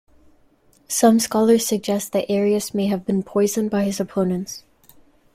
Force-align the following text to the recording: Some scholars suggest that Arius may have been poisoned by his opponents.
Some 0.87 1.19
scholars 1.19 1.63
suggest 1.67 2.11
that 2.13 2.25
Arius 2.27 2.73
may 2.73 2.87
have 2.87 3.05
been 3.05 3.21
poisoned 3.21 3.69
by 3.69 3.83
his 3.83 3.99
opponents. 3.99 4.63